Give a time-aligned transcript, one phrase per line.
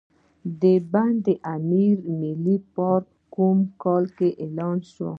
[0.61, 0.63] د
[0.93, 1.25] بند
[1.55, 4.03] امیر ملي پارک په کوم کال
[4.43, 5.07] اعلان شو؟